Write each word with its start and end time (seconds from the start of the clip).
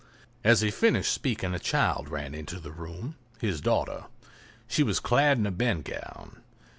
As 0.43 0.61
he 0.61 0.71
finished 0.71 1.13
speaking, 1.13 1.53
a 1.53 1.59
child 1.59 2.09
ran 2.09 2.33
into 2.33 2.59
the 2.59 2.71
room—his 2.71 3.57
little 3.59 3.85
daughter. 3.85 4.05
She 4.67 4.81
was 4.81 4.99
clad 4.99 5.37
in 5.37 5.45
a 5.45 5.51
bedgown. 5.51 6.41